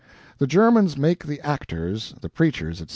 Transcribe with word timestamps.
The 0.39 0.47
Germans 0.47 0.97
make 0.97 1.27
the 1.27 1.39
actors, 1.45 2.15
the 2.21 2.27
preachers, 2.29 2.81
etc. 2.81 2.89